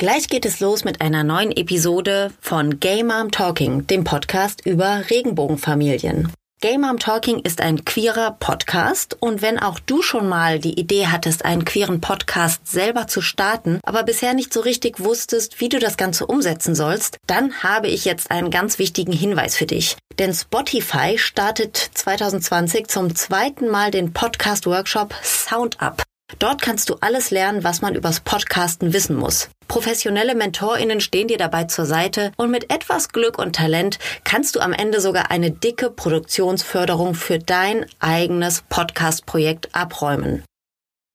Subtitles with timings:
[0.00, 5.02] Gleich geht es los mit einer neuen Episode von Gay Mom Talking, dem Podcast über
[5.10, 6.32] Regenbogenfamilien.
[6.62, 11.08] Gay Mom Talking ist ein queerer Podcast und wenn auch du schon mal die Idee
[11.08, 15.78] hattest, einen queeren Podcast selber zu starten, aber bisher nicht so richtig wusstest, wie du
[15.78, 19.98] das Ganze umsetzen sollst, dann habe ich jetzt einen ganz wichtigen Hinweis für dich.
[20.18, 26.04] Denn Spotify startet 2020 zum zweiten Mal den Podcast Workshop Sound Up.
[26.38, 29.50] Dort kannst du alles lernen, was man übers Podcasten wissen muss.
[29.70, 34.60] Professionelle MentorInnen stehen dir dabei zur Seite und mit etwas Glück und Talent kannst du
[34.60, 40.42] am Ende sogar eine dicke Produktionsförderung für dein eigenes Podcast-Projekt abräumen.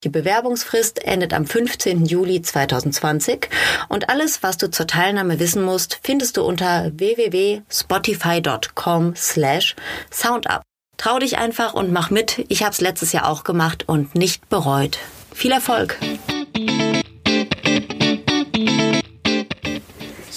[0.06, 2.06] Die Bewerbungsfrist endet am 15.
[2.06, 3.50] Juli 2020
[3.90, 9.76] und alles, was du zur Teilnahme wissen musst, findest du unter www.spotify.com slash
[10.10, 10.62] soundup.
[10.96, 12.46] Trau dich einfach und mach mit.
[12.48, 14.98] Ich habe es letztes Jahr auch gemacht und nicht bereut.
[15.34, 15.98] Viel Erfolg!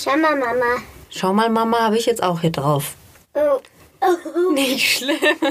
[0.01, 0.83] Schau mal, Mama.
[1.11, 2.95] Schau mal, Mama, habe ich jetzt auch hier drauf.
[3.35, 3.60] Oh.
[4.01, 4.52] Oh.
[4.52, 5.18] Nicht schlimm.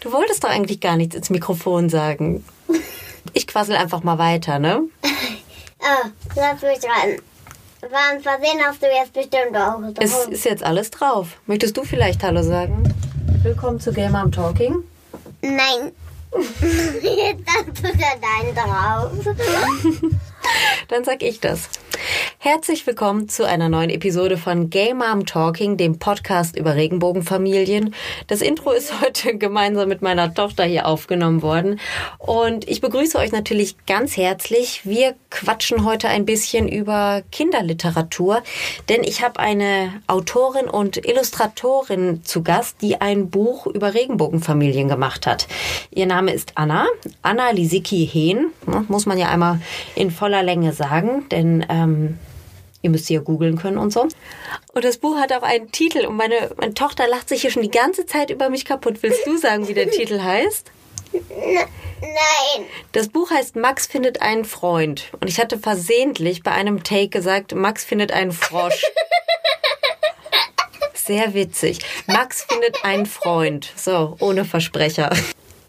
[0.00, 2.44] Du wolltest doch eigentlich gar nichts ins Mikrofon sagen.
[3.34, 4.82] Ich quassel einfach mal weiter, ne?
[5.04, 7.18] Oh, lass mich ran.
[7.88, 9.78] War ein Versehen hast du jetzt bestimmt auch.
[10.00, 11.38] Es ist jetzt alles drauf.
[11.46, 12.92] Möchtest du vielleicht Hallo sagen?
[13.44, 14.82] Willkommen zu Game Mom Talking.
[15.40, 15.92] Nein.
[17.00, 19.12] Jetzt hast du da deinen drauf.
[20.88, 21.68] Dann sag ich das.
[22.38, 27.94] Herzlich willkommen zu einer neuen Episode von Gay Mom Talking, dem Podcast über Regenbogenfamilien.
[28.26, 31.80] Das Intro ist heute gemeinsam mit meiner Tochter hier aufgenommen worden.
[32.18, 34.82] Und ich begrüße euch natürlich ganz herzlich.
[34.84, 38.42] Wir quatschen heute ein bisschen über Kinderliteratur,
[38.90, 45.26] denn ich habe eine Autorin und Illustratorin zu Gast, die ein Buch über Regenbogenfamilien gemacht
[45.26, 45.48] hat.
[45.90, 46.86] Ihr Name ist Anna,
[47.22, 48.52] Anna Lisicki Hehn,
[48.88, 49.60] muss man ja einmal
[49.94, 52.03] in voller Länge sagen, denn ähm,
[52.82, 54.08] Ihr müsst sie ja googeln können und so.
[54.74, 57.62] Und das Buch hat auch einen Titel und meine, meine Tochter lacht sich hier schon
[57.62, 59.02] die ganze Zeit über mich kaputt.
[59.02, 60.70] Willst du sagen, wie der Titel heißt?
[61.12, 62.66] Nein.
[62.92, 65.06] Das Buch heißt Max findet einen Freund.
[65.20, 68.84] Und ich hatte versehentlich bei einem Take gesagt, Max findet einen Frosch.
[70.94, 71.78] Sehr witzig.
[72.06, 73.72] Max findet einen Freund.
[73.76, 75.10] So, ohne Versprecher.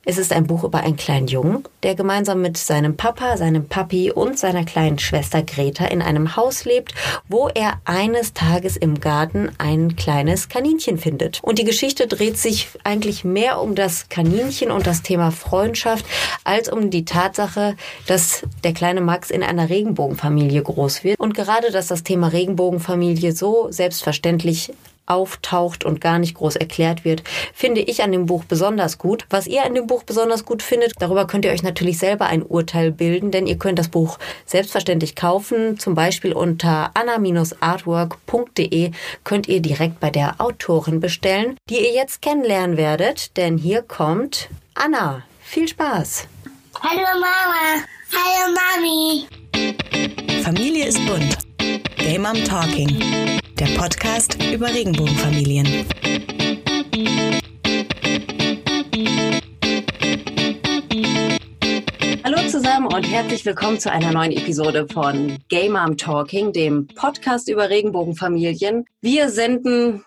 [0.08, 4.12] Es ist ein Buch über einen kleinen Jungen, der gemeinsam mit seinem Papa, seinem Papi
[4.12, 6.94] und seiner kleinen Schwester Greta in einem Haus lebt,
[7.28, 11.40] wo er eines Tages im Garten ein kleines Kaninchen findet.
[11.42, 16.06] Und die Geschichte dreht sich eigentlich mehr um das Kaninchen und das Thema Freundschaft
[16.44, 21.20] als um die Tatsache, dass der kleine Max in einer Regenbogenfamilie groß wird.
[21.20, 24.72] Und gerade, dass das Thema Regenbogenfamilie so selbstverständlich
[25.06, 27.24] auftaucht und gar nicht groß erklärt wird,
[27.54, 29.26] finde ich an dem Buch besonders gut.
[29.30, 32.44] Was ihr an dem Buch besonders gut findet, darüber könnt ihr euch natürlich selber ein
[32.44, 38.92] Urteil bilden, denn ihr könnt das Buch selbstverständlich kaufen, zum Beispiel unter anna-artwork.de
[39.24, 44.50] könnt ihr direkt bei der Autorin bestellen, die ihr jetzt kennenlernen werdet, denn hier kommt
[44.74, 45.24] Anna.
[45.42, 46.28] Viel Spaß!
[46.82, 47.84] Hallo Mama.
[48.12, 49.28] Hallo Mami.
[50.44, 51.55] Familie ist bunt.
[51.66, 53.00] Game Mom Talking.
[53.60, 55.66] Der Podcast über Regenbogenfamilien.
[62.24, 67.50] Hallo zusammen und herzlich willkommen zu einer neuen Episode von Gay Mom Talking, dem Podcast
[67.50, 68.86] über Regenbogenfamilien.
[69.02, 70.06] Wir senden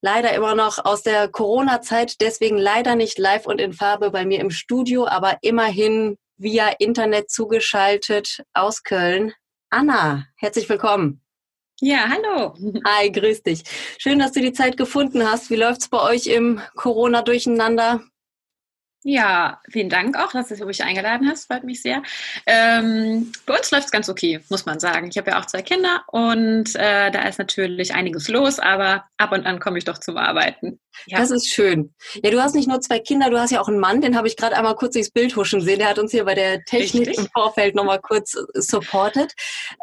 [0.00, 4.40] leider immer noch aus der Corona-Zeit, deswegen leider nicht live und in Farbe bei mir
[4.40, 9.34] im Studio, aber immerhin via Internet zugeschaltet aus Köln.
[9.74, 11.20] Anna, herzlich willkommen.
[11.80, 12.54] Ja, hallo.
[12.86, 13.64] Hi, grüß dich.
[13.98, 15.50] Schön, dass du die Zeit gefunden hast.
[15.50, 18.00] Wie läuft's bei euch im Corona-Durcheinander?
[19.06, 21.46] Ja, vielen Dank auch, dass du mich eingeladen hast.
[21.46, 22.02] Freut mich sehr.
[22.46, 25.08] Ähm, bei uns läuft es ganz okay, muss man sagen.
[25.10, 29.32] Ich habe ja auch zwei Kinder und äh, da ist natürlich einiges los, aber ab
[29.32, 30.80] und an komme ich doch zum Arbeiten.
[31.04, 31.18] Ja.
[31.18, 31.94] Das ist schön.
[32.22, 34.26] Ja, du hast nicht nur zwei Kinder, du hast ja auch einen Mann, den habe
[34.26, 35.80] ich gerade einmal kurz durchs Bild huschen sehen.
[35.80, 37.18] Der hat uns hier bei der Technik Richtig?
[37.18, 39.34] im Vorfeld nochmal kurz supportet.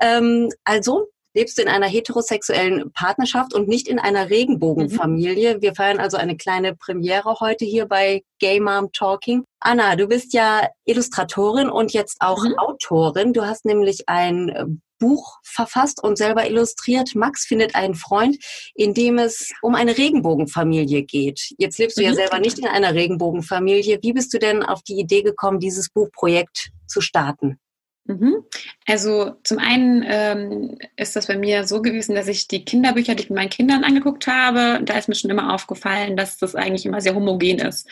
[0.02, 5.56] Ähm, also, lebst du in einer heterosexuellen Partnerschaft und nicht in einer Regenbogenfamilie.
[5.58, 5.62] Mhm.
[5.62, 9.44] Wir feiern also eine kleine Premiere heute hier bei Gay Mom Talking.
[9.60, 12.58] Anna, du bist ja Illustratorin und jetzt auch mhm.
[12.58, 13.34] Autorin.
[13.34, 14.66] Du hast nämlich ein äh,
[15.02, 17.16] Buch verfasst und selber illustriert.
[17.16, 18.38] Max findet einen Freund,
[18.76, 21.54] in dem es um eine Regenbogenfamilie geht.
[21.58, 22.08] Jetzt lebst du mhm.
[22.08, 24.00] ja selber nicht in einer Regenbogenfamilie.
[24.02, 27.60] Wie bist du denn auf die Idee gekommen, dieses Buchprojekt zu starten?
[28.06, 28.44] Mhm.
[28.88, 33.24] Also zum einen ähm, ist das bei mir so gewesen, dass ich die Kinderbücher, die
[33.24, 36.86] ich mit meinen Kindern angeguckt habe, da ist mir schon immer aufgefallen, dass das eigentlich
[36.86, 37.88] immer sehr homogen ist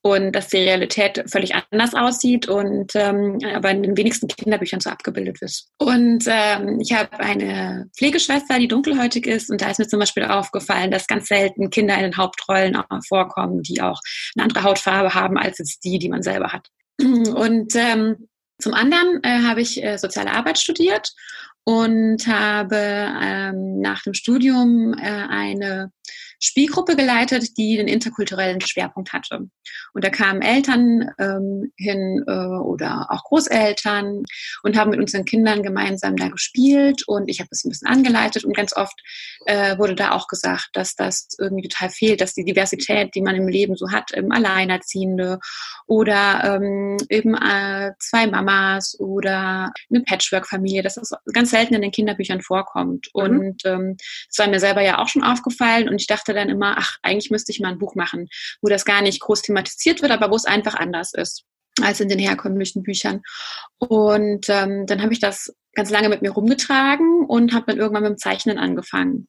[0.00, 4.90] und dass die Realität völlig anders aussieht und ähm, aber in den wenigsten Kinderbüchern so
[4.90, 5.64] abgebildet wird.
[5.78, 10.24] Und ähm, ich habe eine Pflegeschwester, die dunkelhäutig ist und da ist mir zum Beispiel
[10.24, 14.00] aufgefallen, dass ganz selten Kinder in den Hauptrollen vorkommen, die auch
[14.36, 16.68] eine andere Hautfarbe haben als jetzt die, die man selber hat.
[17.00, 18.27] Und ähm,
[18.58, 21.12] zum anderen äh, habe ich äh, soziale Arbeit studiert
[21.64, 25.92] und habe ähm, nach dem Studium äh, eine
[26.40, 29.48] Spielgruppe geleitet, die den interkulturellen Schwerpunkt hatte.
[29.92, 34.22] Und da kamen Eltern ähm, hin äh, oder auch Großeltern
[34.62, 38.44] und haben mit unseren Kindern gemeinsam da gespielt und ich habe das ein bisschen angeleitet
[38.44, 39.00] und ganz oft
[39.46, 43.36] äh, wurde da auch gesagt, dass das irgendwie total fehlt, dass die Diversität, die man
[43.36, 45.38] im Leben so hat, eben Alleinerziehende
[45.86, 51.90] oder ähm, eben äh, zwei Mamas oder eine Patchwork-Familie, dass das ganz selten in den
[51.90, 53.08] Kinderbüchern vorkommt.
[53.14, 53.22] Mhm.
[53.22, 53.96] Und ähm,
[54.28, 57.30] das war mir selber ja auch schon aufgefallen und ich dachte dann immer, ach, eigentlich
[57.30, 58.28] müsste ich mal ein Buch machen,
[58.62, 61.44] wo das gar nicht groß thematisiert wird, aber wo es einfach anders ist
[61.82, 63.22] als in den herkömmlichen Büchern.
[63.78, 68.02] Und ähm, dann habe ich das ganz lange mit mir rumgetragen und habe dann irgendwann
[68.02, 69.28] mit dem Zeichnen angefangen.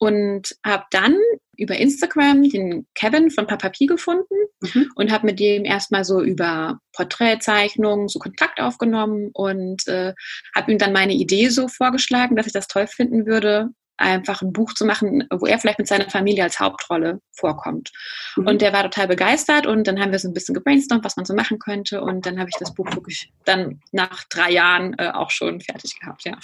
[0.00, 1.16] Und habe dann
[1.56, 4.90] über Instagram den Kevin von Papa Pi gefunden mhm.
[4.94, 10.14] und habe mit dem erstmal so über Porträtzeichnungen so Kontakt aufgenommen und äh,
[10.54, 14.52] habe ihm dann meine Idee so vorgeschlagen, dass ich das toll finden würde, einfach ein
[14.52, 17.90] Buch zu machen, wo er vielleicht mit seiner Familie als Hauptrolle vorkommt.
[18.36, 18.46] Mhm.
[18.46, 21.26] Und der war total begeistert und dann haben wir so ein bisschen gebrainstormt, was man
[21.26, 25.10] so machen könnte und dann habe ich das Buch wirklich dann nach drei Jahren äh,
[25.10, 26.38] auch schon fertig gehabt, ja.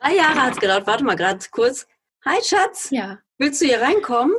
[0.00, 0.86] Drei Jahre hat es gedauert.
[0.86, 1.86] Warte mal gerade kurz.
[2.24, 2.90] Hi Schatz.
[2.90, 3.18] Ja.
[3.38, 4.34] Willst du hier reinkommen?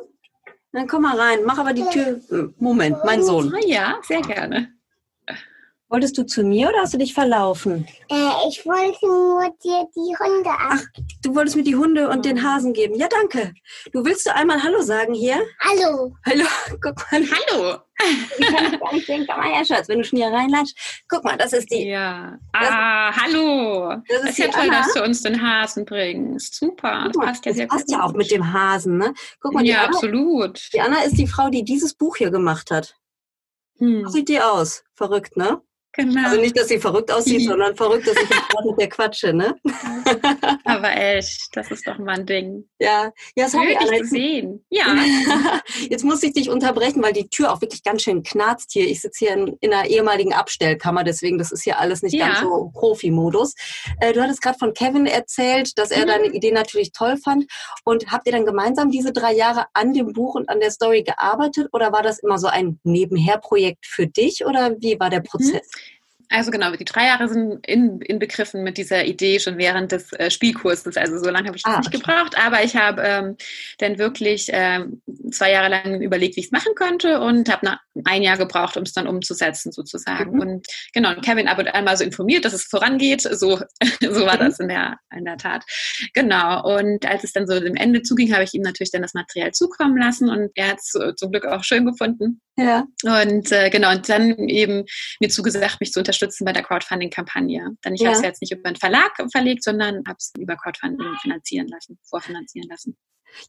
[0.73, 1.39] Dann komm mal rein.
[1.45, 2.19] Mach aber die Tür.
[2.57, 3.55] Moment, mein Sohn.
[3.65, 4.73] Ja, sehr gerne.
[5.93, 7.85] Wolltest du zu mir oder hast du dich verlaufen?
[8.09, 10.71] Äh, ich wollte nur dir die Hunde ab.
[10.71, 10.83] Ach,
[11.21, 12.95] du wolltest mir die Hunde und den Hasen geben.
[12.95, 13.53] Ja, danke.
[13.91, 15.39] Du willst du einmal Hallo sagen hier?
[15.59, 16.15] Hallo.
[16.25, 16.45] Hallo,
[16.81, 17.21] guck mal.
[17.21, 17.77] Hallo.
[18.39, 19.27] Ich kann nicht gar nicht sehen.
[19.29, 20.75] Komm mal her, Schatz, wenn du schon hier reinlatschst.
[21.07, 21.89] Guck mal, das ist die.
[21.89, 22.39] Ja.
[22.53, 23.89] Ah, das, hallo.
[23.89, 24.79] Das ist, das ist ja toll, Anna.
[24.79, 26.55] dass du uns den Hasen bringst.
[26.55, 27.11] Super.
[27.13, 27.93] Das passt ja sehr passt gut.
[27.93, 29.13] passt ja auch mit dem Hasen, ne?
[29.41, 30.59] Guck mal, ja, Anna, absolut.
[30.73, 32.95] Die Anna ist die Frau, die dieses Buch hier gemacht hat.
[33.77, 34.09] Hm.
[34.09, 34.83] Sieht die aus.
[34.95, 35.61] Verrückt, ne?
[35.95, 36.27] Genau.
[36.27, 39.55] Also nicht, dass sie verrückt aussieht, sondern verrückt, dass ich mit der Quatsche, ne?
[40.65, 42.67] Aber echt, das ist doch mal ein Ding.
[42.79, 44.65] Ja, ja, sorry, Anna, jetzt, sehen.
[44.71, 44.87] Ja.
[45.89, 48.87] jetzt muss ich dich unterbrechen, weil die Tür auch wirklich ganz schön knarzt hier.
[48.87, 52.27] Ich sitze hier in, in, einer ehemaligen Abstellkammer, deswegen das ist hier alles nicht ja.
[52.27, 53.53] ganz so Profi-Modus.
[53.99, 56.07] Äh, du hattest gerade von Kevin erzählt, dass er mhm.
[56.07, 57.45] deine Idee natürlich toll fand.
[57.83, 61.03] Und habt ihr dann gemeinsam diese drei Jahre an dem Buch und an der Story
[61.03, 65.25] gearbeitet oder war das immer so ein Nebenherprojekt für dich oder wie war der mhm.
[65.25, 65.69] Prozess?
[65.75, 65.82] Mhm.
[66.29, 70.31] Also genau, die drei Jahre sind in, inbegriffen mit dieser Idee schon während des äh,
[70.31, 70.97] Spielkurses.
[70.97, 73.37] Also so lange habe ich das ah, nicht gebraucht, aber ich habe ähm,
[73.77, 78.23] dann wirklich ähm, zwei Jahre lang überlegt, wie ich es machen könnte und habe ein
[78.23, 80.35] Jahr gebraucht, um es dann umzusetzen sozusagen.
[80.35, 80.39] Mhm.
[80.41, 83.21] Und genau, Kevin ab und an mal so informiert, dass es vorangeht.
[83.21, 83.59] So,
[84.01, 84.39] so war mhm.
[84.39, 85.63] das in der, in der Tat.
[86.13, 86.77] Genau.
[86.77, 89.51] Und als es dann so dem Ende zuging, habe ich ihm natürlich dann das Material
[89.51, 92.41] zukommen lassen und er hat es zum Glück auch schön gefunden.
[92.55, 92.85] Ja.
[93.03, 94.85] Und äh, genau, und dann eben
[95.19, 97.77] mir zugesagt, mich zu unterstützen bei der Crowdfunding-Kampagne.
[97.83, 98.07] Denn ich ja.
[98.07, 101.99] habe es jetzt nicht über einen Verlag verlegt, sondern habe es über Crowdfunding finanzieren lassen,
[102.03, 102.97] vorfinanzieren lassen.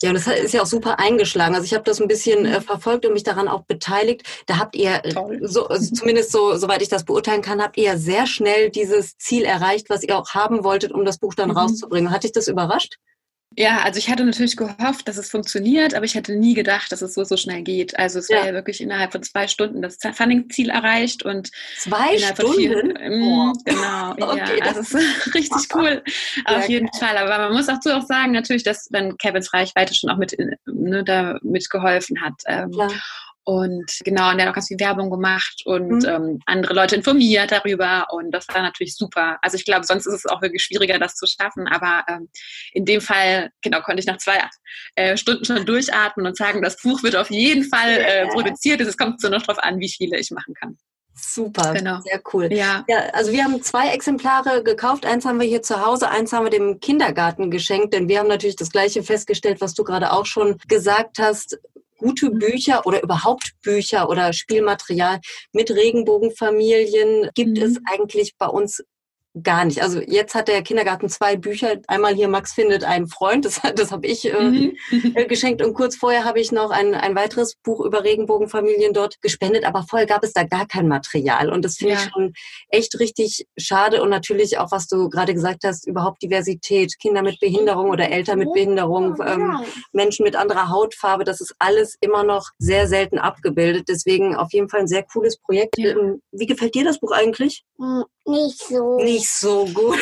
[0.03, 1.55] Ja, und das ist ja auch super eingeschlagen.
[1.55, 4.23] Also ich habe das ein bisschen äh, verfolgt und mich daran auch beteiligt.
[4.47, 5.03] Da habt ihr,
[5.43, 9.45] so, also zumindest so, soweit ich das beurteilen kann, habt ihr sehr schnell dieses Ziel
[9.45, 11.59] erreicht, was ihr auch haben wolltet, um das Buch dann mhm.
[11.59, 12.11] rauszubringen.
[12.11, 12.97] Hat dich das überrascht?
[13.57, 17.03] Ja, also ich hatte natürlich gehofft, dass es funktioniert, aber ich hätte nie gedacht, dass
[17.03, 17.99] es so, so schnell geht.
[17.99, 18.39] Also es ja.
[18.39, 22.53] war ja wirklich innerhalb von zwei Stunden das Funding-Ziel erreicht und zwei Stunden?
[22.55, 26.03] Vier, mm, genau, okay, ja, also es ist richtig cool,
[26.49, 27.11] ja, auf jeden klar.
[27.11, 27.19] Fall.
[27.19, 30.37] Aber man muss auch so auch sagen, natürlich, dass dann Kevins Reichweite schon auch mit,
[30.67, 32.35] ne, da mitgeholfen hat.
[32.47, 32.93] Ähm, klar.
[33.45, 36.09] Und genau, und der hat auch ganz viel Werbung gemacht und mhm.
[36.09, 38.07] ähm, andere Leute informiert darüber.
[38.11, 39.39] Und das war natürlich super.
[39.43, 41.69] Also ich glaube, sonst ist es auch wirklich schwieriger, das zu schaffen.
[41.69, 42.31] Aber ähm,
[42.73, 44.39] in dem Fall, genau, konnte ich nach zwei
[44.95, 48.81] äh, Stunden schon durchatmen und sagen, das Buch wird auf jeden Fall äh, produziert.
[48.81, 50.79] Es kommt so noch drauf an, wie viele ich machen kann.
[51.17, 52.01] Super, genau.
[52.01, 52.53] sehr cool.
[52.53, 52.85] Ja.
[52.89, 55.07] ja, also wir haben zwei Exemplare gekauft.
[55.07, 58.29] Eins haben wir hier zu Hause, eins haben wir dem Kindergarten geschenkt, denn wir haben
[58.29, 61.59] natürlich das Gleiche festgestellt, was du gerade auch schon gesagt hast
[62.05, 65.21] gute Bücher oder überhaupt Bücher oder Spielmaterial
[65.53, 67.65] mit Regenbogenfamilien gibt mhm.
[67.65, 68.83] es eigentlich bei uns
[69.43, 69.83] gar nicht.
[69.83, 71.77] Also jetzt hat der Kindergarten zwei Bücher.
[71.89, 74.77] Einmal hier Max findet einen Freund, das, das habe ich äh, mhm.
[75.15, 75.63] Äh, geschenkt.
[75.63, 79.65] Und kurz vorher habe ich noch ein, ein weiteres Buch über Regenbogenfamilien dort gespendet.
[79.65, 81.51] Aber vorher gab es da gar kein Material.
[81.51, 82.01] Und das finde ja.
[82.01, 82.33] ich schon
[82.69, 84.03] echt richtig schade.
[84.03, 88.39] Und natürlich auch, was du gerade gesagt hast, überhaupt Diversität, Kinder mit Behinderung oder Eltern
[88.39, 93.87] mit Behinderung, ähm, Menschen mit anderer Hautfarbe, das ist alles immer noch sehr selten abgebildet.
[93.89, 95.79] Deswegen auf jeden Fall ein sehr cooles Projekt.
[95.79, 95.91] Ja.
[95.91, 97.65] Ähm, wie gefällt dir das Buch eigentlich?
[98.27, 98.97] Nicht so.
[98.97, 99.99] Nicht so gut.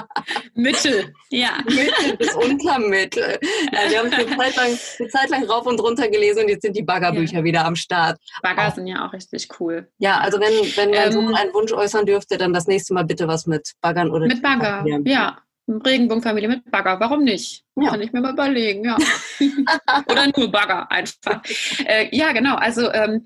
[0.54, 1.52] Mittel, ja.
[1.64, 3.38] Mittel bis Untermittel.
[3.72, 6.62] Ja, wir haben eine Zeit, lang, eine Zeit lang rauf und runter gelesen und jetzt
[6.62, 7.44] sind die Baggerbücher ja.
[7.44, 8.18] wieder am Start.
[8.42, 9.88] Bagger sind ja auch richtig cool.
[9.98, 13.04] Ja, also wenn, wenn mein ähm, Sohn einen Wunsch äußern dürfte, dann das nächste Mal
[13.04, 15.38] bitte was mit Baggern oder Mit Bagger, ja.
[15.68, 17.64] Regenbogenfamilie mit Bagger, warum nicht?
[17.76, 17.90] Ja.
[17.90, 18.96] Kann ich mir mal überlegen, ja.
[20.08, 21.42] Oder nur Bagger einfach.
[21.84, 22.56] Äh, ja, genau.
[22.56, 23.22] Also ähm,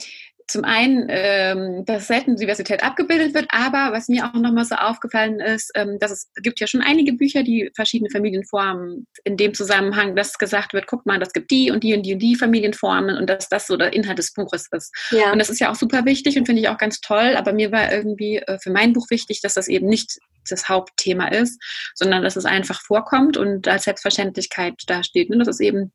[0.48, 5.40] zum einen, ähm, dass selten Diversität abgebildet wird, aber was mir auch nochmal so aufgefallen
[5.40, 10.14] ist, ähm, dass es gibt ja schon einige Bücher, die verschiedene Familienformen in dem Zusammenhang,
[10.14, 13.16] dass gesagt wird, guck mal, das gibt die und die und die und die Familienformen
[13.16, 14.94] und dass das so der Inhalt des Buches ist.
[15.10, 15.32] Ja.
[15.32, 17.72] Und das ist ja auch super wichtig und finde ich auch ganz toll, aber mir
[17.72, 21.60] war irgendwie äh, für mein Buch wichtig, dass das eben nicht das Hauptthema ist,
[21.94, 25.30] sondern dass es einfach vorkommt und als Selbstverständlichkeit dasteht.
[25.30, 25.92] Und das ist eben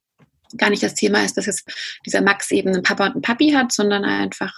[0.57, 1.69] gar nicht das Thema ist, dass jetzt
[2.05, 4.57] dieser Max eben einen Papa und einen Papi hat, sondern einfach,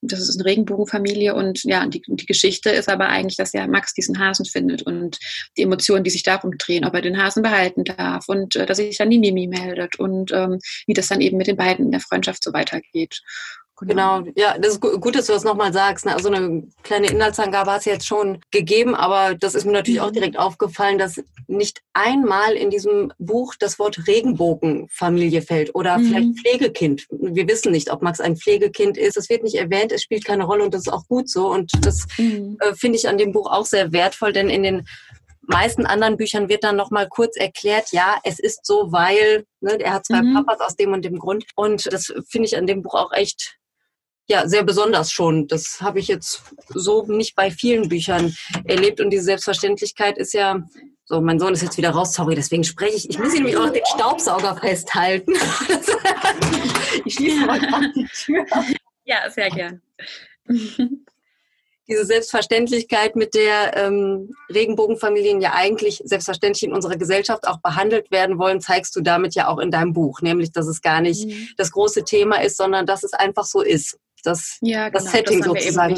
[0.00, 3.94] das ist eine Regenbogenfamilie und ja, die, die Geschichte ist aber eigentlich, dass ja Max
[3.94, 5.18] diesen Hasen findet und
[5.56, 8.78] die Emotionen, die sich darum drehen, ob er den Hasen behalten darf und äh, dass
[8.78, 11.90] sich dann die Mimi meldet und ähm, wie das dann eben mit den beiden in
[11.90, 13.20] der Freundschaft so weitergeht.
[13.86, 14.22] Genau.
[14.22, 16.06] genau, ja, das ist gut, dass du das nochmal sagst.
[16.06, 16.14] Ne?
[16.14, 20.08] Also eine kleine Inhaltsangabe hast du jetzt schon gegeben, aber das ist mir natürlich auch
[20.08, 20.14] mhm.
[20.14, 26.04] direkt aufgefallen, dass nicht einmal in diesem Buch das Wort Regenbogenfamilie fällt oder mhm.
[26.04, 27.06] vielleicht Pflegekind.
[27.10, 29.16] Wir wissen nicht, ob Max ein Pflegekind ist.
[29.16, 31.48] Es wird nicht erwähnt, es spielt keine Rolle und das ist auch gut so.
[31.48, 32.56] Und das mhm.
[32.60, 34.86] äh, finde ich an dem Buch auch sehr wertvoll, denn in den
[35.42, 39.94] meisten anderen Büchern wird dann nochmal kurz erklärt, ja, es ist so, weil ne, er
[39.94, 40.34] hat zwei mhm.
[40.34, 41.44] Papas aus dem und dem Grund.
[41.56, 43.56] Und das finde ich an dem Buch auch echt
[44.28, 45.48] ja, sehr besonders schon.
[45.48, 49.00] Das habe ich jetzt so nicht bei vielen Büchern erlebt.
[49.00, 50.62] Und diese Selbstverständlichkeit ist ja,
[51.04, 53.10] so, mein Sohn ist jetzt wieder raus, sorry, deswegen spreche ich.
[53.10, 55.32] Ich muss ihn nämlich auch den Staubsauger festhalten.
[57.04, 58.46] ich schließe mal gerade die Tür.
[59.04, 59.82] Ja, sehr gern.
[61.88, 68.38] Diese Selbstverständlichkeit, mit der ähm, Regenbogenfamilien ja eigentlich selbstverständlich in unserer Gesellschaft auch behandelt werden
[68.38, 70.22] wollen, zeigst du damit ja auch in deinem Buch.
[70.22, 71.48] Nämlich, dass es gar nicht mhm.
[71.56, 75.38] das große Thema ist, sondern dass es einfach so ist das, ja, genau, das Setting
[75.40, 75.94] das sozusagen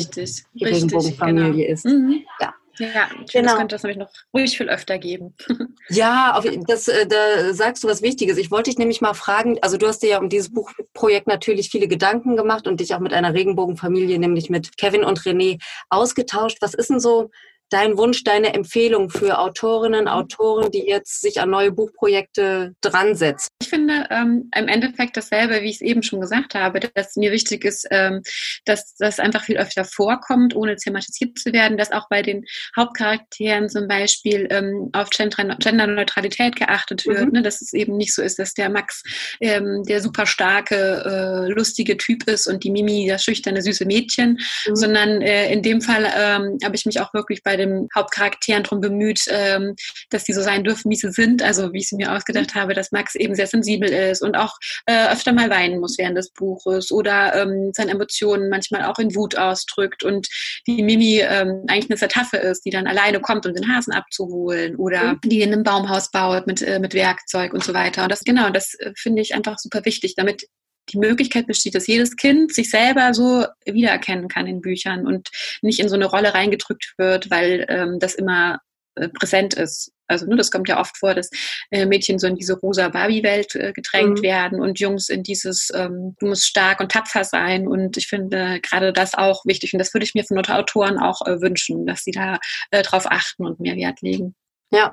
[0.54, 1.72] die Regenbogenfamilie genau.
[1.72, 1.84] ist.
[1.84, 2.24] Mhm.
[2.40, 2.54] Ja.
[2.78, 3.50] Ja, genau.
[3.50, 5.34] das könnte es nämlich noch ruhig viel öfter geben.
[5.90, 8.36] ja, das, äh, da sagst du was Wichtiges.
[8.36, 11.70] Ich wollte dich nämlich mal fragen, also du hast dir ja um dieses Buchprojekt natürlich
[11.70, 16.58] viele Gedanken gemacht und dich auch mit einer Regenbogenfamilie, nämlich mit Kevin und René, ausgetauscht.
[16.62, 17.30] Was ist denn so
[17.70, 23.48] dein Wunsch, deine Empfehlung für Autorinnen, Autoren, die jetzt sich an neue Buchprojekte dran setzen?
[23.60, 27.32] Ich finde ähm, im Endeffekt dasselbe, wie ich es eben schon gesagt habe, dass mir
[27.32, 28.22] wichtig ist, ähm,
[28.64, 32.44] dass das einfach viel öfter vorkommt, ohne thematisiert zu werden, dass auch bei den
[32.76, 37.32] Hauptcharakteren zum Beispiel ähm, auf Genderneutralität geachtet wird, mhm.
[37.32, 37.42] ne?
[37.42, 39.02] dass es eben nicht so ist, dass der Max
[39.40, 44.38] ähm, der super starke, äh, lustige Typ ist und die Mimi das schüchterne, süße Mädchen,
[44.66, 44.76] mhm.
[44.76, 48.64] sondern äh, in dem Fall ähm, habe ich mich auch wirklich bei bei den Hauptcharakteren
[48.64, 49.76] darum bemüht, ähm,
[50.10, 51.42] dass die so sein dürfen, wie sie sind.
[51.42, 54.54] Also wie ich sie mir ausgedacht habe, dass Max eben sehr sensibel ist und auch
[54.86, 59.14] äh, öfter mal weinen muss während des Buches oder ähm, seine Emotionen manchmal auch in
[59.14, 60.26] Wut ausdrückt und
[60.66, 64.76] die Mimi ähm, eigentlich eine Zertaffe ist, die dann alleine kommt, um den Hasen abzuholen
[64.76, 65.20] oder mhm.
[65.24, 68.02] die in einem Baumhaus baut mit, äh, mit Werkzeug und so weiter.
[68.02, 70.48] Und das genau, das äh, finde ich einfach super wichtig, damit
[70.90, 75.30] die Möglichkeit besteht, dass jedes Kind sich selber so wiedererkennen kann in Büchern und
[75.62, 78.60] nicht in so eine Rolle reingedrückt wird, weil ähm, das immer
[78.96, 79.90] äh, präsent ist.
[80.06, 81.30] Also ne, das kommt ja oft vor, dass
[81.70, 84.22] äh, Mädchen so in diese rosa Barbie-Welt äh, gedrängt mhm.
[84.22, 87.66] werden und Jungs in dieses, ähm, du musst stark und tapfer sein.
[87.66, 89.72] Und ich finde gerade das auch wichtig.
[89.72, 92.38] Und das würde ich mir von Autoren auch äh, wünschen, dass sie da
[92.70, 94.34] äh, drauf achten und mehr Wert legen.
[94.74, 94.92] Ja.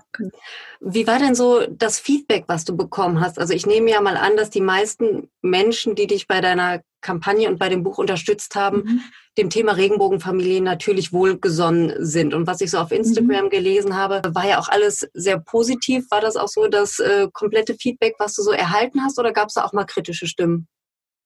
[0.79, 3.39] Wie war denn so das Feedback, was du bekommen hast?
[3.39, 7.47] Also ich nehme ja mal an, dass die meisten Menschen, die dich bei deiner Kampagne
[7.49, 9.01] und bei dem Buch unterstützt haben, mhm.
[9.37, 12.33] dem Thema Regenbogenfamilien natürlich wohlgesonnen sind.
[12.35, 13.49] Und was ich so auf Instagram mhm.
[13.49, 16.05] gelesen habe, war ja auch alles sehr positiv.
[16.11, 19.47] War das auch so das äh, komplette Feedback, was du so erhalten hast, oder gab
[19.47, 20.67] es da auch mal kritische Stimmen?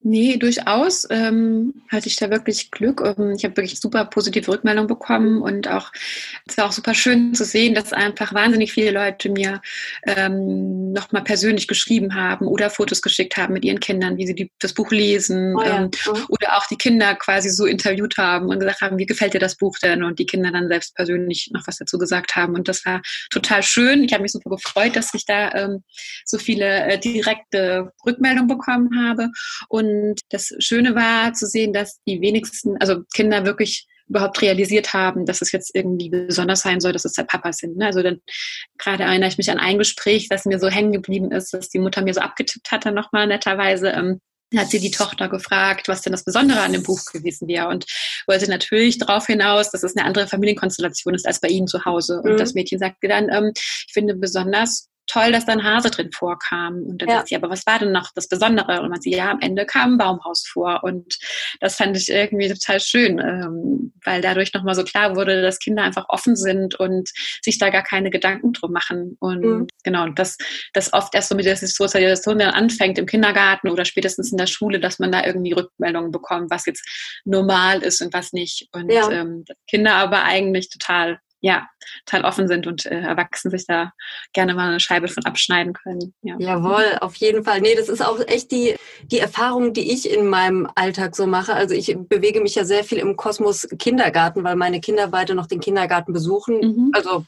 [0.07, 3.01] Nee, durchaus ähm, hatte ich da wirklich Glück.
[3.03, 5.91] Ähm, ich habe wirklich super positive Rückmeldungen bekommen und auch
[6.45, 9.61] es war auch super schön zu sehen, dass einfach wahnsinnig viele Leute mir
[10.05, 14.51] ähm, nochmal persönlich geschrieben haben oder Fotos geschickt haben mit ihren Kindern, wie sie die,
[14.59, 15.77] das Buch lesen Oh ja.
[15.77, 16.25] ähm, Mhm.
[16.29, 19.57] oder auch die Kinder quasi so interviewt haben und gesagt haben, wie gefällt dir das
[19.57, 20.03] Buch denn?
[20.03, 22.53] Und die Kinder dann selbst persönlich noch was dazu gesagt haben.
[22.53, 24.03] Und das war total schön.
[24.03, 25.83] Ich habe mich super gefreut, dass ich da ähm,
[26.25, 29.29] so viele äh, direkte Rückmeldungen bekommen habe.
[29.67, 29.94] Und
[30.29, 35.41] das Schöne war zu sehen, dass die wenigsten, also Kinder wirklich überhaupt realisiert haben, dass
[35.41, 37.77] es jetzt irgendwie besonders sein soll, dass es der Papa sind.
[37.77, 37.87] Ne?
[37.87, 38.21] Also dann
[38.77, 41.79] gerade erinnere ich mich an ein Gespräch, das mir so hängen geblieben ist, dass die
[41.79, 43.89] Mutter mir so abgetippt hatte, nochmal netterweise.
[43.89, 44.21] Ähm,
[44.55, 47.85] hat sie die Tochter gefragt, was denn das Besondere an dem Buch gewesen wäre und
[48.27, 52.21] wollte natürlich darauf hinaus, dass es eine andere Familienkonstellation ist als bei ihnen zu Hause.
[52.23, 52.37] Und Mhm.
[52.37, 56.83] das Mädchen sagte dann, ähm, ich finde besonders toll, dass da ein Hase drin vorkam.
[56.83, 57.15] Und dann Ja.
[57.17, 58.81] sagt sie, aber was war denn noch das Besondere?
[58.81, 60.83] Und man sieht, ja, am Ende kam ein Baumhaus vor.
[60.83, 61.17] Und
[61.59, 65.83] das fand ich irgendwie total schön, ähm, weil dadurch nochmal so klar wurde, dass Kinder
[65.83, 67.09] einfach offen sind und
[67.41, 69.15] sich da gar keine Gedanken drum machen.
[69.19, 69.67] Und Mhm.
[69.83, 70.37] genau, und das,
[70.73, 74.47] das oft erst so mit der Sozialisation dann anfängt im Kindergarten oder spätestens in der
[74.47, 76.83] Schule, dass man da irgendwie Rückmeldungen bekommt, was jetzt
[77.25, 78.67] normal ist und was nicht.
[78.71, 79.09] Und Ja.
[79.11, 81.69] ähm, dass Kinder aber eigentlich total ja,
[82.07, 83.91] total offen sind und äh, Erwachsene sich da
[84.33, 86.11] gerne mal eine Scheibe von abschneiden können.
[86.23, 86.37] Ja.
[86.39, 87.61] Jawohl, auf jeden Fall.
[87.61, 91.53] Nee, das ist auch echt die, die Erfahrung, die ich in meinem Alltag so mache.
[91.53, 95.45] Also ich bewege mich ja sehr viel im Kosmos Kindergarten, weil meine Kinder beide noch
[95.45, 96.57] den Kindergarten besuchen.
[96.61, 96.91] Mhm.
[96.95, 97.25] Also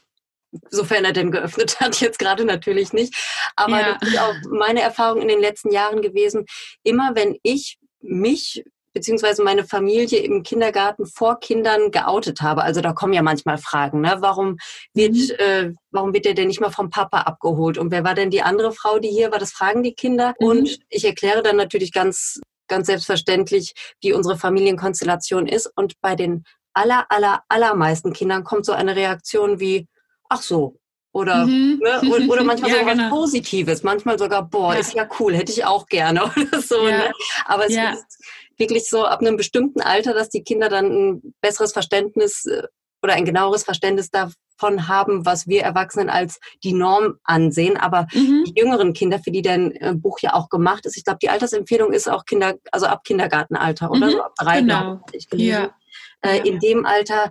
[0.68, 3.14] sofern er denn geöffnet hat, jetzt gerade natürlich nicht.
[3.54, 3.98] Aber Ja.
[4.00, 6.44] das ist auch meine Erfahrung in den letzten Jahren gewesen.
[6.82, 12.62] Immer wenn ich mich beziehungsweise meine Familie im Kindergarten vor Kindern geoutet habe.
[12.62, 14.16] Also da kommen ja manchmal Fragen, ne?
[14.20, 14.56] Warum
[14.94, 15.30] wird, Mhm.
[15.38, 17.78] äh, warum wird der denn nicht mal vom Papa abgeholt?
[17.78, 19.38] Und wer war denn die andere Frau, die hier war?
[19.38, 20.34] Das fragen die Kinder.
[20.40, 20.46] Mhm.
[20.46, 25.70] Und ich erkläre dann natürlich ganz, ganz selbstverständlich, wie unsere Familienkonstellation ist.
[25.76, 29.86] Und bei den aller, aller, allermeisten Kindern kommt so eine Reaktion wie,
[30.28, 30.76] ach so.
[31.12, 31.80] Oder, Mhm.
[31.82, 32.00] ne?
[32.12, 33.08] oder, oder manchmal Ja, sogar was genau.
[33.10, 33.82] Positives.
[33.82, 34.80] Manchmal sogar, boah, Ja.
[34.80, 36.24] ist ja cool, hätte ich auch gerne.
[36.36, 36.98] Oder so, Ja.
[36.98, 37.12] ne?
[37.46, 37.92] Aber es Ja.
[37.92, 38.18] ist
[38.58, 42.62] wirklich so ab einem bestimmten Alter, dass die Kinder dann ein besseres Verständnis äh,
[43.02, 47.76] oder ein genaueres Verständnis davon haben, was wir Erwachsenen als die Norm ansehen.
[47.76, 48.44] Aber Mhm.
[48.46, 51.28] die jüngeren Kinder, für die dein äh, Buch ja auch gemacht ist, ich glaube, die
[51.28, 54.94] Altersempfehlung ist auch Kinder, also ab Kindergartenalter oder Mhm, so, ab drei, genau.
[54.94, 55.48] ich, hab ich gelesen.
[55.50, 55.74] Ja.
[56.22, 56.44] Äh, Ja.
[56.44, 57.30] In dem Alter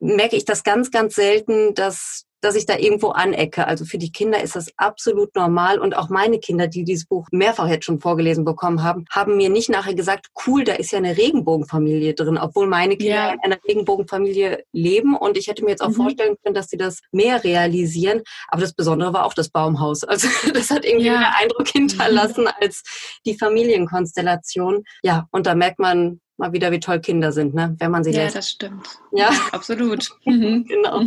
[0.00, 3.66] merke ich das ganz, ganz selten, dass, dass ich da irgendwo anecke.
[3.66, 5.78] Also für die Kinder ist das absolut normal.
[5.78, 9.48] Und auch meine Kinder, die dieses Buch mehrfach jetzt schon vorgelesen bekommen haben, haben mir
[9.48, 13.30] nicht nachher gesagt, cool, da ist ja eine Regenbogenfamilie drin, obwohl meine Kinder Ja.
[13.32, 15.16] in einer Regenbogenfamilie leben.
[15.16, 15.94] Und ich hätte mir jetzt auch Mhm.
[15.94, 18.22] vorstellen können, dass sie das mehr realisieren.
[18.48, 20.02] Aber das Besondere war auch das Baumhaus.
[20.12, 21.18] Also das hat irgendwie Ja.
[21.20, 22.82] mehr Eindruck hinterlassen als
[23.24, 24.84] die Familienkonstellation.
[25.02, 27.74] Ja, und da merkt man mal wieder, wie toll Kinder sind, ne?
[27.78, 28.36] wenn man sie ja, lässt.
[28.36, 28.86] das stimmt.
[29.12, 30.10] Ja, Absolut.
[30.24, 30.64] Mhm.
[30.66, 31.00] genau.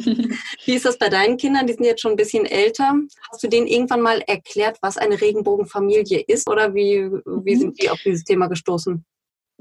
[0.66, 1.68] Wie ist das bei deinen Kindern?
[1.68, 2.94] Die sind jetzt schon ein bisschen älter.
[3.32, 6.50] Hast du denen irgendwann mal erklärt, was eine Regenbogenfamilie ist?
[6.50, 7.10] Oder wie,
[7.44, 7.60] wie Mhm.
[7.60, 9.06] sind die auf dieses Thema gestoßen?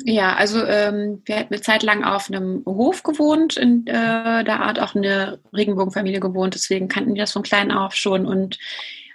[0.04, 4.60] Ja, also ähm, wir hatten eine Zeit lang auf einem Hof gewohnt, in äh, der
[4.60, 8.58] Art auch eine Regenbogenfamilie gewohnt, deswegen kannten die das von klein auf schon und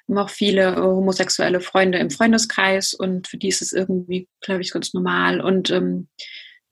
[0.07, 4.61] haben auch viele äh, homosexuelle Freunde im Freundeskreis und für die ist es irgendwie, glaube
[4.61, 5.41] ich, ganz normal.
[5.41, 6.07] Und ähm,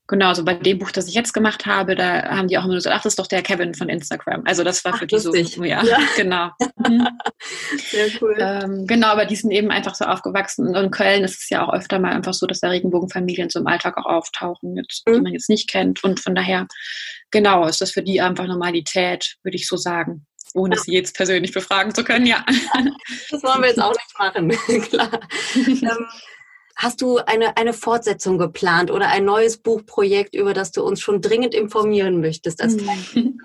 [0.07, 2.69] genau, so bei dem Buch, das ich jetzt gemacht habe, da haben die auch immer
[2.73, 4.43] nur gesagt, ach, das ist doch der Kevin von Instagram.
[4.45, 5.53] Also das war Ach, für die lustig.
[5.55, 5.97] so, ja, Ja.
[6.15, 6.49] genau.
[6.87, 7.07] Mhm.
[7.91, 8.35] Sehr cool.
[8.39, 10.67] Ähm, genau, aber die sind eben einfach so aufgewachsen.
[10.67, 13.59] Und in Köln ist es ja auch öfter mal einfach so, dass da Regenbogenfamilien so
[13.59, 15.23] im Alltag auch auftauchen, jetzt, die Mhm.
[15.23, 16.03] man jetzt nicht kennt.
[16.03, 16.67] Und von daher,
[17.31, 20.25] genau, ist das für die einfach Normalität, würde ich so sagen.
[20.53, 22.45] Ohne sie jetzt persönlich befragen zu können, ja.
[23.29, 24.81] Das wollen wir jetzt auch nicht machen.
[24.81, 25.19] Klar.
[25.55, 26.05] Ähm,
[26.77, 31.21] Hast du eine, eine Fortsetzung geplant oder ein neues Buchprojekt, über das du uns schon
[31.21, 32.61] dringend informieren möchtest?
[32.61, 33.41] Als Mhm.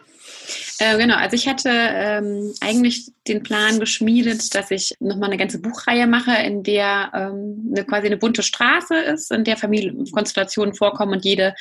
[0.83, 5.61] Äh, genau, also ich hatte ähm, eigentlich den Plan geschmiedet, dass ich nochmal eine ganze
[5.61, 11.13] Buchreihe mache, in der ähm, eine, quasi eine bunte Straße ist, in der Familienkonstellationen vorkommen
[11.13, 11.55] und jedes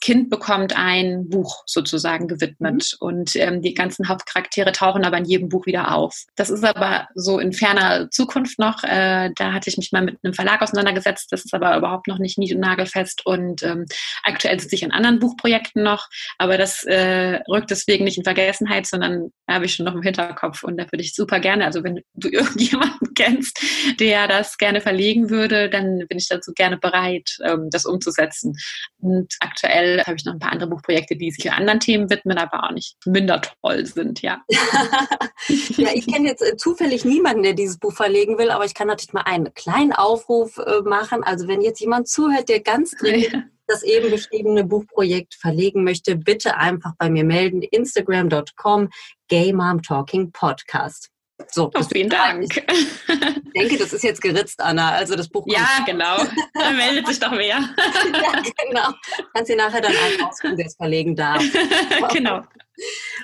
[0.00, 2.96] Kind bekommt ein Buch sozusagen gewidmet.
[3.00, 6.26] Und ähm, die ganzen Hauptcharaktere tauchen aber in jedem Buch wieder auf.
[6.36, 8.84] Das ist aber so in ferner Zukunft noch.
[8.84, 11.32] Äh, da hatte ich mich mal mit einem Verlag auseinandergesetzt.
[11.32, 13.26] Das ist aber überhaupt noch nicht nied- und nagelfest.
[13.26, 13.86] Und ähm,
[14.22, 18.67] aktuell sitze ich an anderen Buchprojekten noch, aber das äh, rückt deswegen nicht in Vergessenheit
[18.68, 21.82] Vergessenheit, sondern habe ich schon noch im Hinterkopf und da würde ich super gerne, also
[21.82, 23.60] wenn du irgendjemanden kennst,
[23.98, 28.56] der das gerne verlegen würde, dann bin ich dazu gerne bereit, ähm, das umzusetzen.
[29.00, 32.64] Und aktuell habe ich noch ein paar andere Buchprojekte, die sich anderen Themen widmen, aber
[32.64, 34.42] auch nicht minder toll sind, ja.
[35.48, 38.88] ja, ich kenne jetzt äh, zufällig niemanden, der dieses Buch verlegen will, aber ich kann
[38.88, 41.22] natürlich mal einen kleinen Aufruf äh, machen.
[41.24, 46.56] Also wenn jetzt jemand zuhört, der ganz dringend das eben beschriebene Buchprojekt verlegen möchte, bitte
[46.56, 47.62] einfach bei mir melden.
[47.62, 48.88] Instagram.com
[49.28, 51.10] Gay Mom Talking Podcast.
[51.50, 52.42] So, oh, vielen Dank.
[52.42, 54.90] Ich denke, das ist jetzt geritzt, Anna.
[54.90, 55.44] Also das Buch.
[55.46, 56.16] Ja, genau.
[56.54, 57.58] Da meldet sich doch wer.
[57.58, 58.92] ja, genau.
[59.32, 61.42] Kannst du nachher dann einen aussuchen, der es verlegen darf.
[62.12, 62.42] genau.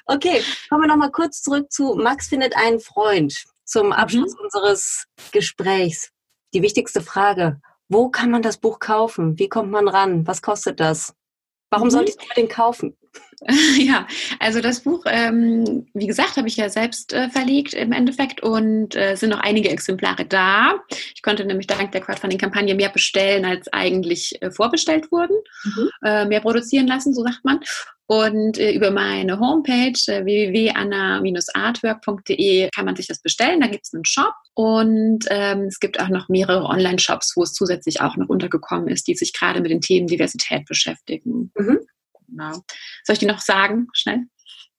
[0.07, 4.45] Okay, kommen wir nochmal kurz zurück zu Max findet einen Freund zum Abschluss mhm.
[4.45, 6.11] unseres Gesprächs.
[6.55, 7.61] Die wichtigste Frage.
[7.89, 9.39] Wo kann man das Buch kaufen?
[9.39, 10.27] Wie kommt man ran?
[10.27, 11.15] Was kostet das?
[11.71, 11.93] Warum mhm.
[11.93, 12.97] sollte ich den kaufen?
[13.79, 14.07] Ja,
[14.39, 18.97] also das Buch, ähm, wie gesagt, habe ich ja selbst äh, verlegt im Endeffekt und
[18.97, 20.81] äh, sind noch einige Exemplare da.
[21.15, 25.91] Ich konnte nämlich dank der Crowdfunding-Kampagne mehr bestellen, als eigentlich äh, vorbestellt wurden, mhm.
[26.03, 27.61] Äh, mehr produzieren lassen, so sagt man.
[28.07, 33.61] Und äh, über meine Homepage äh, www.anna-artwork.de kann man sich das bestellen.
[33.61, 37.55] Da gibt es einen Shop und ähm, es gibt auch noch mehrere Online-Shops, wo es
[37.55, 41.51] zusätzlich auch noch untergekommen ist, die sich gerade mit den Themen Diversität beschäftigen.
[41.57, 41.81] Mhm.
[42.37, 42.53] Genau.
[43.05, 44.27] Soll ich die noch sagen, schnell?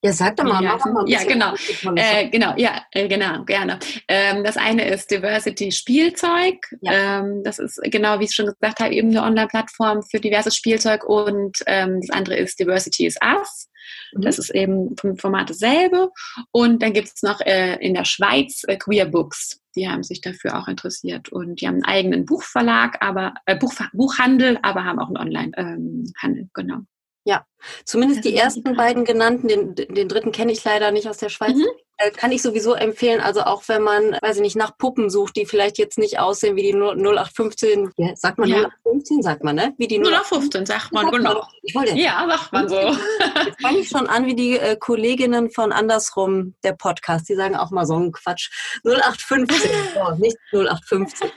[0.05, 1.55] Ja, sag doch mal, ja, mach mal Ja, genau.
[1.95, 3.79] Äh, genau, ja, äh, genau, gerne.
[4.07, 6.57] Ähm, das eine ist Diversity Spielzeug.
[6.81, 7.21] Ja.
[7.21, 11.03] Ähm, das ist genau, wie ich schon gesagt habe, eben eine Online-Plattform für diverses Spielzeug.
[11.05, 13.67] Und ähm, das andere ist Diversity is Us.
[14.13, 14.21] Mhm.
[14.21, 16.11] Das ist eben vom Format dasselbe.
[16.51, 19.59] Und dann gibt es noch äh, in der Schweiz äh, Queer Books.
[19.75, 21.29] Die haben sich dafür auch interessiert.
[21.29, 26.41] Und die haben einen eigenen Buchverlag, aber äh, Buch, Buchhandel, aber haben auch einen Online-Handel,
[26.43, 26.81] ähm, genau.
[27.27, 27.43] Ja,
[27.85, 31.55] zumindest die ersten beiden genannten, den, den dritten kenne ich leider nicht aus der Schweiz,
[31.55, 31.65] mhm.
[31.97, 33.19] äh, kann ich sowieso empfehlen.
[33.19, 36.55] Also auch wenn man, weiß ich nicht, nach Puppen sucht, die vielleicht jetzt nicht aussehen
[36.55, 38.57] wie die 0815, ja, sagt man ja.
[38.57, 39.73] 0815, sagt man, ne?
[39.79, 41.47] Wie die 0815, sagt man, sagt genau.
[41.73, 42.77] wollte, ja, sagt man so.
[43.45, 47.55] Jetzt fange ich schon an wie die äh, Kolleginnen von Andersrum, der Podcast, die sagen
[47.55, 48.51] auch mal so einen Quatsch.
[48.83, 51.31] 0815, oh, nicht 0815.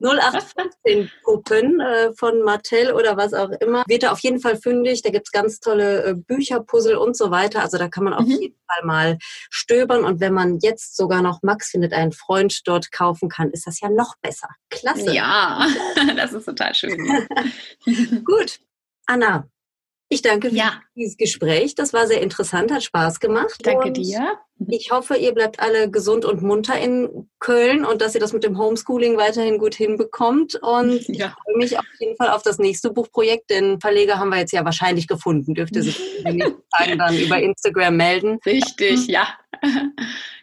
[0.00, 3.84] 0815 Puppen äh, von Mattel oder was auch immer.
[3.86, 5.02] Wird da auf jeden Fall fündig.
[5.02, 7.62] Da gibt es ganz tolle äh, Bücher, Puzzle und so weiter.
[7.62, 8.40] Also da kann man auf mhm.
[8.40, 9.18] jeden Fall mal
[9.50, 10.04] stöbern.
[10.04, 13.80] Und wenn man jetzt sogar noch Max findet einen Freund dort kaufen kann, ist das
[13.80, 14.48] ja noch besser.
[14.70, 15.12] Klasse.
[15.12, 15.66] Ja,
[16.16, 17.26] das ist total schön.
[18.24, 18.60] Gut.
[19.06, 19.48] Anna,
[20.10, 20.80] ich danke für ja.
[20.96, 21.74] dieses Gespräch.
[21.74, 23.54] Das war sehr interessant, hat Spaß gemacht.
[23.62, 24.38] Danke dir.
[24.68, 28.42] Ich hoffe, ihr bleibt alle gesund und munter in Köln und dass ihr das mit
[28.42, 30.56] dem Homeschooling weiterhin gut hinbekommt.
[30.56, 31.26] Und ja.
[31.26, 34.52] ich freue mich auf jeden Fall auf das nächste Buchprojekt, denn Verleger haben wir jetzt
[34.52, 35.54] ja wahrscheinlich gefunden.
[35.54, 38.38] Dürfte sich in den nächsten Tagen dann über Instagram melden.
[38.44, 39.28] Richtig, ja.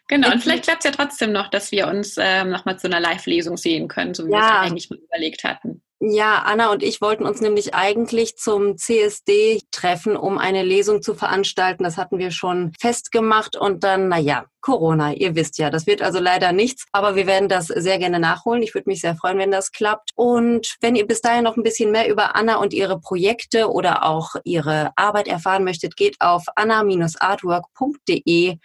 [0.08, 3.00] Genau, und vielleicht klappt es ja trotzdem noch, dass wir uns ähm, nochmal zu einer
[3.00, 4.38] Live-Lesung sehen können, so wie ja.
[4.38, 5.82] wir es eigentlich mal überlegt hatten.
[6.02, 11.16] Ja, Anna und ich wollten uns nämlich eigentlich zum CSD treffen, um eine Lesung zu
[11.16, 11.86] veranstalten.
[11.86, 16.20] Das hatten wir schon festgemacht und dann, naja, Corona, ihr wisst ja, das wird also
[16.20, 18.62] leider nichts, aber wir werden das sehr gerne nachholen.
[18.62, 20.12] Ich würde mich sehr freuen, wenn das klappt.
[20.16, 24.04] Und wenn ihr bis dahin noch ein bisschen mehr über Anna und ihre Projekte oder
[24.04, 28.58] auch ihre Arbeit erfahren möchtet, geht auf anna-artwork.de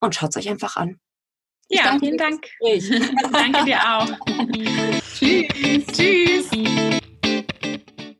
[0.00, 1.00] und schaut es euch einfach an.
[1.68, 2.46] Ja, vielen Dank.
[3.32, 4.08] danke dir auch.
[5.18, 5.86] Tschüss.
[5.92, 6.48] Tschüss.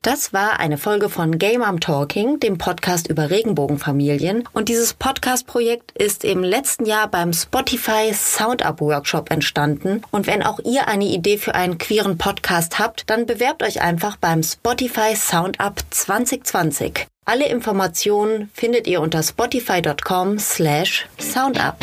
[0.03, 4.49] Das war eine Folge von Game Mom Talking, dem Podcast über Regenbogenfamilien.
[4.53, 10.03] Und dieses Podcast-Projekt ist im letzten Jahr beim Spotify Sound Up Workshop entstanden.
[10.11, 14.17] Und wenn auch ihr eine Idee für einen queeren Podcast habt, dann bewerbt euch einfach
[14.17, 17.07] beim Spotify Sound Up 2020.
[17.27, 21.77] Alle Informationen findet ihr unter spotify.com slash soundup.